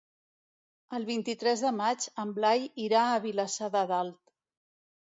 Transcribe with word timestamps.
El 0.99 1.05
vint-i-tres 1.09 1.63
de 1.67 1.73
maig 1.81 2.09
en 2.25 2.35
Blai 2.41 2.67
irà 2.87 3.07
a 3.13 3.25
Vilassar 3.29 3.73
de 3.79 3.89
Dalt. 3.95 4.21